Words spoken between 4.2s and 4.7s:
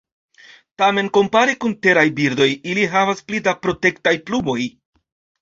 plumoj.